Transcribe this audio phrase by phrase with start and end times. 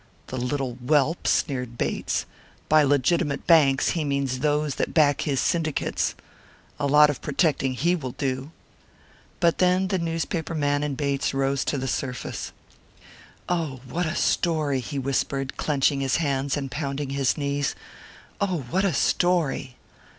[0.25, 2.25] "The little whelp!" sneered Bates.
[2.67, 6.15] "By legitimate banks he means those that back his syndicates.
[6.79, 8.49] A lot of protecting he will do!"
[9.39, 12.51] But then the newspaper man in Bates rose to the surface.
[13.47, 17.75] "Oh, what a story," he whispered, clenching his hands, and pounding his knees.
[18.39, 19.75] "Oh, what a story!"